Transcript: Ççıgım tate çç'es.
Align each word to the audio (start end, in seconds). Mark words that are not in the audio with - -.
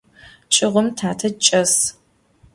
Ççıgım 0.53 0.87
tate 0.97 1.29
çç'es. 1.43 1.71